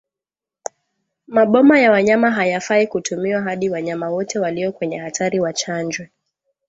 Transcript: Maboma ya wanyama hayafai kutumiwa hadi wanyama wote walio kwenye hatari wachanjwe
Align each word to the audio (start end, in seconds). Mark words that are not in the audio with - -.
Maboma 1.27 1.79
ya 1.79 1.91
wanyama 1.91 2.31
hayafai 2.31 2.87
kutumiwa 2.87 3.41
hadi 3.41 3.69
wanyama 3.69 4.09
wote 4.09 4.39
walio 4.39 4.71
kwenye 4.71 4.97
hatari 4.97 5.39
wachanjwe 5.39 6.09